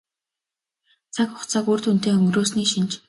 [1.13, 2.91] Цаг хугацааг үр дүнтэй өнгөрөөсний шинж.